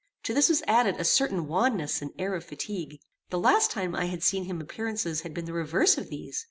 [0.23, 2.99] To this was added a certain wanness and air of fatigue.
[3.29, 6.39] The last time I had seen him appearances had been the reverse of these.